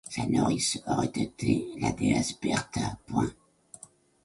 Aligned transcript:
Sa 0.09 0.25
nourrice 0.25 0.81
aurait 0.87 1.13
été 1.13 1.73
la 1.79 1.91
déesse 1.91 2.33
Bertha. 2.41 2.97